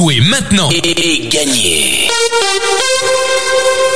Jouez 0.00 0.22
maintenant. 0.22 0.70
Et, 0.70 1.28
gagnez 1.28 2.08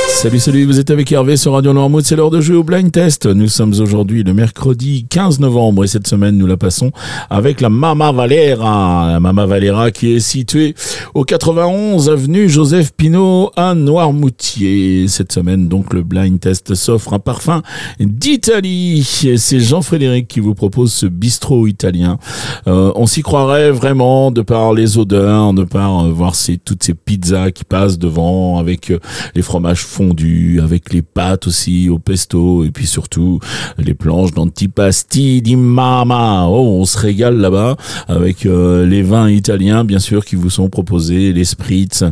Salut, 0.07 0.39
salut, 0.39 0.65
vous 0.65 0.79
êtes 0.79 0.89
avec 0.89 1.11
Hervé 1.11 1.35
sur 1.37 1.53
Radio 1.53 1.73
Noirmouth, 1.73 2.05
c'est 2.05 2.15
l'heure 2.15 2.31
de 2.31 2.41
jouer 2.41 2.55
au 2.55 2.63
blind 2.63 2.91
test. 2.91 3.25
Nous 3.25 3.47
sommes 3.47 3.73
aujourd'hui 3.79 4.23
le 4.23 4.33
mercredi 4.33 5.05
15 5.09 5.39
novembre 5.39 5.83
et 5.83 5.87
cette 5.87 6.07
semaine 6.07 6.37
nous 6.37 6.47
la 6.47 6.57
passons 6.57 6.91
avec 7.29 7.61
la 7.61 7.69
Mama 7.69 8.11
Valera. 8.11 9.09
La 9.11 9.19
Mama 9.19 9.45
Valera 9.45 9.91
qui 9.91 10.13
est 10.13 10.19
située 10.19 10.73
au 11.13 11.25
91 11.25 12.09
avenue 12.09 12.49
Joseph 12.49 12.93
Pinault 12.93 13.51
à 13.55 13.75
Noirmoutier. 13.75 15.07
Cette 15.07 15.31
semaine 15.31 15.67
donc 15.67 15.93
le 15.93 16.01
blind 16.01 16.39
test 16.39 16.73
s'offre 16.75 17.13
un 17.13 17.19
parfum 17.19 17.61
d'Italie. 17.99 19.03
C'est 19.37 19.59
Jean-Frédéric 19.59 20.27
qui 20.27 20.39
vous 20.39 20.55
propose 20.55 20.93
ce 20.93 21.05
bistrot 21.05 21.67
italien. 21.67 22.17
Euh, 22.67 22.91
on 22.95 23.05
s'y 23.05 23.21
croirait 23.21 23.71
vraiment 23.71 24.31
de 24.31 24.41
par 24.41 24.73
les 24.73 24.97
odeurs, 24.97 25.53
de 25.53 25.63
par 25.63 26.05
euh, 26.05 26.11
voir 26.11 26.33
toutes 26.63 26.83
ces 26.83 26.93
pizzas 26.93 27.51
qui 27.51 27.63
passent 27.63 27.99
devant 27.99 28.57
avec 28.57 28.91
euh, 28.91 28.99
les 29.35 29.41
fromages 29.41 29.83
fondus 29.95 30.59
avec 30.61 30.91
les 30.91 31.01
pâtes 31.01 31.47
aussi 31.47 31.89
au 31.89 31.99
pesto, 31.99 32.65
et 32.65 32.71
puis 32.71 32.85
surtout 32.85 33.39
les 33.77 33.93
planches 33.93 34.33
d'antipasti 34.33 35.41
di 35.41 35.55
mama. 35.55 36.47
Oh, 36.49 36.79
on 36.81 36.85
se 36.85 36.97
régale 36.97 37.37
là-bas 37.37 37.77
avec 38.09 38.45
euh, 38.45 38.85
les 38.85 39.03
vins 39.03 39.29
italiens, 39.29 39.85
bien 39.85 39.99
sûr, 39.99 40.25
qui 40.25 40.35
vous 40.35 40.49
sont 40.49 40.67
proposés, 40.67 41.31
les 41.31 41.45
spritz. 41.45 42.03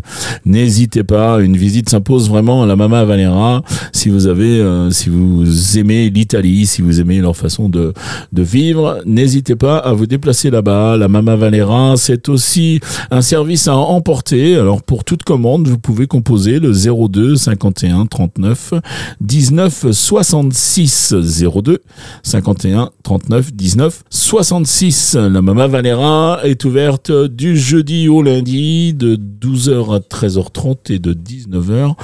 N'hésitez 0.46 1.04
pas, 1.04 1.42
une 1.42 1.58
visite 1.58 1.90
s'impose 1.90 2.30
vraiment 2.30 2.64
à 2.64 2.66
la 2.66 2.78
Mama 2.78 3.04
Valera. 3.04 3.64
Si 3.92 4.08
vous 4.09 4.28
avez, 4.28 4.59
euh, 4.62 4.90
si 4.92 5.09
vous 5.09 5.78
aimez 5.78 6.09
l'Italie, 6.09 6.66
si 6.66 6.81
vous 6.81 7.02
aimez 7.02 7.20
leur 7.20 7.36
façon 7.36 7.68
de, 7.68 7.94
de 8.31 8.44
vivre, 8.44 9.00
n'hésitez 9.06 9.56
pas 9.56 9.78
à 9.78 9.92
vous 9.92 10.06
déplacer 10.06 10.52
là-bas. 10.52 10.95
La 10.95 11.09
Mama 11.09 11.36
Valera, 11.36 11.95
c'est 11.98 12.30
aussi 12.30 12.80
un 13.12 13.22
service 13.22 13.68
à 13.68 13.76
emporter. 13.76 14.56
Alors 14.56 14.81
pour 14.84 15.04
toute 15.04 15.23
commande, 15.23 15.68
vous 15.68 15.80
pouvez 15.80 16.08
composer 16.08 16.59
le 16.59 16.72
02 16.72 17.36
51 17.73 18.05
39 18.05 18.73
19 19.21 19.91
66 19.91 21.13
02 21.13 21.79
51 22.23 22.89
39 23.03 23.53
19 23.53 24.03
66. 24.09 25.16
La 25.16 25.41
Mama 25.41 25.67
Valera 25.67 26.39
est 26.44 26.63
ouverte 26.66 27.11
du 27.11 27.57
jeudi 27.57 28.07
au 28.09 28.21
lundi 28.21 28.94
de 28.94 29.16
12h 29.16 29.95
à 29.95 29.99
13h30 29.99 30.91
et 30.91 30.99
de 30.99 31.13
19h 31.13 31.95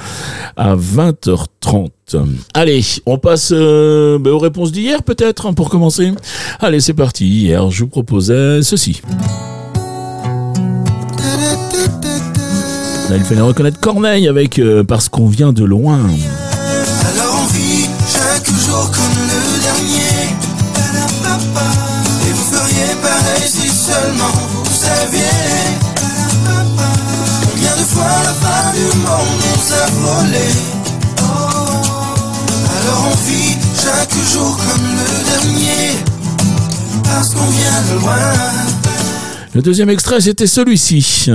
à 0.56 0.76
20h30. 0.76 1.90
Allez, 2.54 2.82
on 3.06 3.18
passe 3.18 3.52
euh, 3.54 4.18
ben, 4.18 4.32
aux 4.32 4.38
réponses 4.38 4.72
d'hier 4.72 5.02
peut-être 5.02 5.46
hein, 5.46 5.52
pour 5.52 5.70
commencer. 5.70 6.12
Allez, 6.58 6.80
c'est 6.80 6.94
parti. 6.94 7.26
Hier, 7.26 7.70
je 7.70 7.84
vous 7.84 7.88
proposais 7.88 8.62
ceci. 8.62 9.00
Il 13.16 13.24
fallait 13.24 13.40
reconnaître 13.40 13.80
Corneille 13.80 14.28
avec 14.28 14.58
euh, 14.58 14.84
Parce 14.84 15.08
qu'on 15.08 15.26
vient 15.26 15.52
de 15.52 15.64
loin. 15.64 15.98
Alors 15.98 17.42
on 17.42 17.46
vit 17.52 17.88
chaque 18.06 18.46
jour 18.46 18.90
comme 18.90 19.18
le 19.26 19.62
dernier. 19.62 20.36
Et 22.28 22.32
vous 22.32 22.44
feriez 22.44 22.94
pareil 23.02 23.48
si 23.48 23.68
seulement 23.68 24.30
vous 24.64 24.70
saviez. 24.72 25.20
Combien 27.42 27.72
de 27.72 27.84
fois 27.88 28.04
la 28.24 28.32
fin 28.32 28.72
du 28.74 28.84
monde 28.98 29.40
nous 29.42 29.72
a 29.74 29.86
volé. 29.90 30.48
Alors 32.78 33.12
on 33.12 33.28
vit 33.28 33.56
chaque 33.82 34.14
jour 34.32 34.56
comme 34.56 34.86
le 34.86 35.24
dernier. 35.30 35.98
Parce 37.04 37.30
qu'on 37.30 37.46
vient 37.46 37.82
de 37.94 38.00
loin. 38.00 38.16
Le 39.54 39.62
deuxième 39.62 39.90
extrait, 39.90 40.20
c'était 40.20 40.46
celui-ci. 40.46 41.30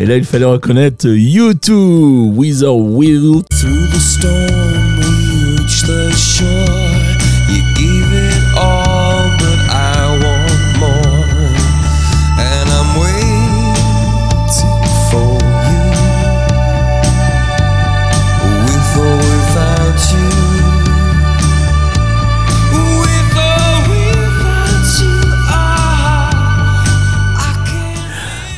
Et 0.00 0.06
là, 0.06 0.16
il 0.16 0.24
fallait 0.24 0.46
reconnaître 0.46 1.06
U2, 1.06 2.32
With 2.34 2.62
or 2.62 2.80
Will. 2.80 3.42
Through 3.50 3.86
the 3.92 4.00
storm, 4.00 4.98
we 4.98 5.58
reach 5.58 5.82
the 5.82 6.10
shore. 6.16 6.48
You 7.50 7.89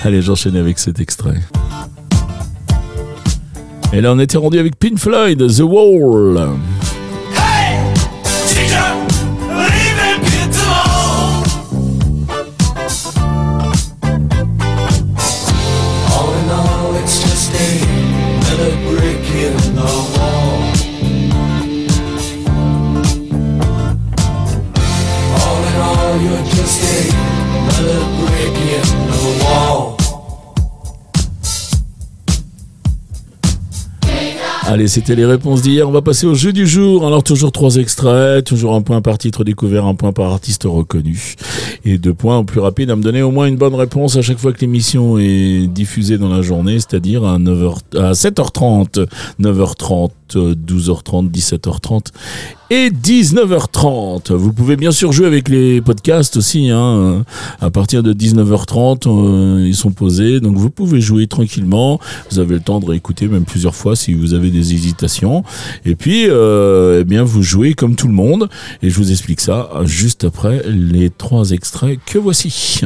Allez, 0.04 0.20
j'enchaîne 0.20 0.56
avec 0.56 0.80
cet 0.80 0.98
extrait. 0.98 1.40
Et 3.92 4.00
là, 4.00 4.12
on 4.12 4.18
était 4.18 4.38
rendu 4.38 4.58
avec 4.58 4.76
Pink 4.76 4.98
Floyd, 4.98 5.38
The 5.38 5.60
Wall. 5.60 6.48
Teacher, 8.48 9.02
Allez, 34.72 34.88
c'était 34.88 35.14
les 35.14 35.26
réponses 35.26 35.60
d'hier. 35.60 35.86
On 35.86 35.92
va 35.92 36.00
passer 36.00 36.26
au 36.26 36.32
jeu 36.32 36.50
du 36.50 36.66
jour. 36.66 37.06
Alors, 37.06 37.22
toujours 37.22 37.52
trois 37.52 37.76
extraits, 37.76 38.42
toujours 38.42 38.74
un 38.74 38.80
point 38.80 39.02
par 39.02 39.18
titre 39.18 39.44
découvert, 39.44 39.84
un 39.84 39.94
point 39.94 40.12
par 40.12 40.32
artiste 40.32 40.62
reconnu. 40.64 41.34
Et 41.84 41.98
deux 41.98 42.14
points 42.14 42.38
au 42.38 42.44
plus 42.44 42.58
rapide 42.58 42.90
à 42.90 42.96
me 42.96 43.02
donner 43.02 43.20
au 43.20 43.30
moins 43.30 43.44
une 43.44 43.56
bonne 43.56 43.74
réponse 43.74 44.16
à 44.16 44.22
chaque 44.22 44.38
fois 44.38 44.50
que 44.54 44.62
l'émission 44.62 45.18
est 45.18 45.66
diffusée 45.66 46.16
dans 46.16 46.30
la 46.30 46.40
journée, 46.40 46.78
c'est-à-dire 46.80 47.22
à 47.22 47.38
9h, 47.38 47.80
à 47.98 48.12
7h30, 48.12 49.06
9h30, 49.38 50.08
12h30, 50.36 51.30
17h30 51.30 52.06
et 52.72 52.88
19h30. 52.88 54.32
Vous 54.32 54.52
pouvez 54.54 54.76
bien 54.76 54.92
sûr 54.92 55.12
jouer 55.12 55.26
avec 55.26 55.50
les 55.50 55.82
podcasts 55.82 56.38
aussi. 56.38 56.70
Hein. 56.70 57.24
À 57.60 57.70
partir 57.70 58.02
de 58.02 58.14
19h30, 58.14 59.02
euh, 59.06 59.66
ils 59.66 59.76
sont 59.76 59.90
posés, 59.90 60.40
donc 60.40 60.56
vous 60.56 60.70
pouvez 60.70 61.02
jouer 61.02 61.26
tranquillement. 61.26 62.00
Vous 62.30 62.38
avez 62.38 62.54
le 62.54 62.60
temps 62.60 62.80
de 62.80 62.86
réécouter 62.86 63.28
même 63.28 63.44
plusieurs 63.44 63.74
fois 63.74 63.94
si 63.94 64.14
vous 64.14 64.32
avez 64.32 64.50
des 64.50 64.72
hésitations. 64.72 65.44
Et 65.84 65.94
puis, 65.94 66.24
euh, 66.28 67.00
eh 67.02 67.04
bien, 67.04 67.24
vous 67.24 67.42
jouez 67.42 67.74
comme 67.74 67.94
tout 67.94 68.08
le 68.08 68.14
monde. 68.14 68.48
Et 68.82 68.88
je 68.88 68.96
vous 68.96 69.10
explique 69.10 69.40
ça 69.40 69.68
juste 69.84 70.24
après 70.24 70.62
les 70.66 71.10
trois 71.10 71.50
extraits 71.50 71.98
que 72.06 72.18
voici. 72.18 72.80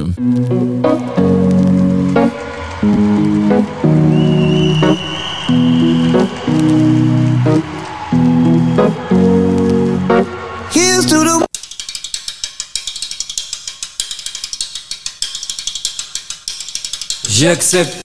J'accepte. 17.39 18.01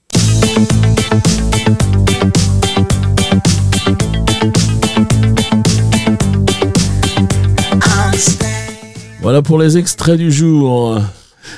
Voilà 9.22 9.40
pour 9.40 9.58
les 9.58 9.78
extraits 9.78 10.18
du 10.18 10.30
jour. 10.30 11.00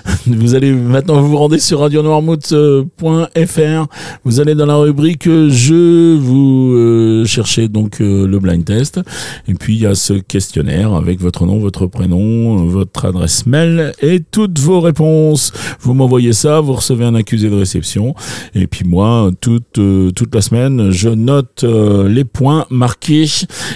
Vous 0.26 0.54
allez 0.54 0.72
maintenant 0.72 1.20
vous 1.20 1.36
rendez 1.36 1.58
sur 1.58 1.80
radionoirmouth.fr. 1.80 3.86
Vous 4.24 4.40
allez 4.40 4.54
dans 4.54 4.66
la 4.66 4.76
rubrique 4.76 5.24
je 5.24 6.16
vous 6.16 6.72
euh, 6.74 7.24
cherchez 7.24 7.68
donc 7.68 8.00
euh, 8.00 8.26
le 8.26 8.38
blind 8.38 8.64
test 8.64 9.00
et 9.48 9.54
puis 9.54 9.74
il 9.74 9.82
y 9.82 9.86
a 9.86 9.94
ce 9.94 10.14
questionnaire 10.14 10.94
avec 10.94 11.20
votre 11.20 11.46
nom, 11.46 11.58
votre 11.58 11.86
prénom, 11.86 12.66
votre 12.66 13.04
adresse 13.04 13.46
mail 13.46 13.92
et 14.00 14.20
toutes 14.20 14.58
vos 14.58 14.80
réponses. 14.80 15.52
Vous 15.80 15.94
m'envoyez 15.94 16.32
ça, 16.32 16.60
vous 16.60 16.74
recevez 16.74 17.04
un 17.04 17.14
accusé 17.14 17.50
de 17.50 17.56
réception 17.56 18.14
et 18.54 18.66
puis 18.66 18.84
moi 18.84 19.30
toute 19.40 19.78
euh, 19.78 20.10
toute 20.10 20.34
la 20.34 20.40
semaine, 20.40 20.90
je 20.90 21.08
note 21.08 21.64
euh, 21.64 22.08
les 22.08 22.24
points 22.24 22.66
marqués 22.70 23.26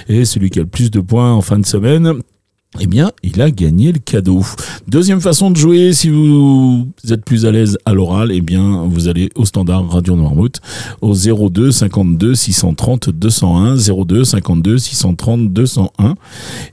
et 0.08 0.24
celui 0.24 0.50
qui 0.50 0.58
a 0.58 0.62
le 0.62 0.68
plus 0.68 0.90
de 0.90 1.00
points 1.00 1.32
en 1.32 1.40
fin 1.40 1.58
de 1.58 1.66
semaine 1.66 2.20
eh 2.80 2.86
bien, 2.86 3.10
il 3.22 3.40
a 3.40 3.50
gagné 3.50 3.92
le 3.92 3.98
cadeau. 3.98 4.42
Deuxième 4.86 5.20
façon 5.20 5.50
de 5.50 5.56
jouer, 5.56 5.92
si 5.92 6.10
vous 6.10 6.86
êtes 7.10 7.24
plus 7.24 7.46
à 7.46 7.50
l'aise 7.50 7.78
à 7.84 7.92
l'oral, 7.92 8.30
eh 8.32 8.40
bien, 8.40 8.84
vous 8.88 9.08
allez 9.08 9.30
au 9.34 9.44
standard 9.44 9.88
Radio 9.90 10.16
Noirmouth 10.16 10.60
au 11.00 11.14
02 11.14 11.72
52 11.72 12.34
630 12.34 13.10
201, 13.10 13.76
02 13.76 14.24
52 14.24 14.78
630 14.78 15.52
201. 15.52 16.14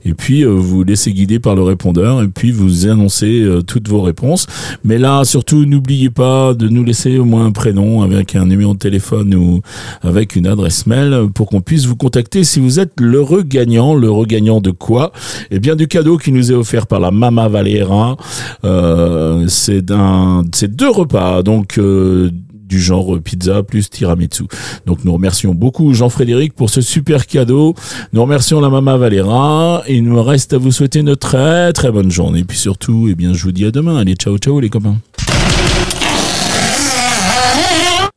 Et 0.04 0.14
puis, 0.14 0.44
euh, 0.44 0.50
vous 0.50 0.84
laissez 0.84 1.12
guider 1.12 1.38
par 1.38 1.54
le 1.54 1.62
répondeur 1.62 2.22
et 2.22 2.28
puis 2.28 2.52
vous 2.52 2.86
annoncez 2.86 3.40
euh, 3.40 3.62
toutes 3.62 3.88
vos 3.88 4.02
réponses. 4.02 4.46
Mais 4.84 4.98
là, 4.98 5.24
surtout, 5.24 5.64
n'oubliez 5.64 6.10
pas 6.10 6.54
de 6.54 6.68
nous 6.68 6.84
laisser 6.84 7.18
au 7.18 7.24
moins 7.24 7.46
un 7.46 7.52
prénom 7.52 8.02
avec 8.02 8.36
un 8.36 8.46
numéro 8.46 8.74
de 8.74 8.78
téléphone 8.78 9.34
ou 9.34 9.60
avec 10.02 10.36
une 10.36 10.46
adresse 10.46 10.86
mail 10.86 11.28
pour 11.34 11.48
qu'on 11.48 11.60
puisse 11.60 11.86
vous 11.86 11.96
contacter 11.96 12.44
si 12.44 12.60
vous 12.60 12.80
êtes 12.80 13.00
l'heureux 13.00 13.42
gagnant. 13.42 13.94
L'heureux 13.94 14.26
gagnant 14.26 14.60
de 14.60 14.70
quoi? 14.70 15.12
Eh 15.50 15.58
bien, 15.58 15.76
du 15.76 15.88
cadeau 15.96 16.18
qui 16.18 16.30
nous 16.30 16.52
est 16.52 16.54
offert 16.54 16.86
par 16.86 17.00
la 17.00 17.10
Mama 17.10 17.48
Valera. 17.48 18.18
Euh, 18.64 19.46
c'est 19.48 19.80
deux 19.80 20.90
repas, 20.90 21.42
donc 21.42 21.78
euh, 21.78 22.30
du 22.52 22.78
genre 22.78 23.18
pizza 23.18 23.62
plus 23.62 23.88
tiramisu. 23.88 24.44
Donc 24.84 25.06
nous 25.06 25.12
remercions 25.14 25.54
beaucoup 25.54 25.94
Jean-Frédéric 25.94 26.52
pour 26.52 26.68
ce 26.68 26.82
super 26.82 27.26
cadeau. 27.26 27.74
Nous 28.12 28.20
remercions 28.20 28.60
la 28.60 28.68
Mama 28.68 28.98
Valera. 28.98 29.84
Il 29.88 30.04
nous 30.04 30.22
reste 30.22 30.52
à 30.52 30.58
vous 30.58 30.70
souhaiter 30.70 30.98
une 30.98 31.16
très 31.16 31.72
très 31.72 31.90
bonne 31.90 32.10
journée. 32.10 32.40
Et 32.40 32.44
puis 32.44 32.58
surtout, 32.58 33.08
eh 33.10 33.14
bien, 33.14 33.32
je 33.32 33.42
vous 33.42 33.52
dis 33.52 33.64
à 33.64 33.70
demain. 33.70 33.96
Allez, 33.96 34.16
ciao 34.16 34.36
ciao 34.36 34.60
les 34.60 34.68
copains. 34.68 34.96